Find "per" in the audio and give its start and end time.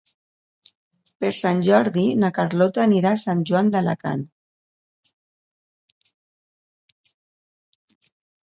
1.23-1.29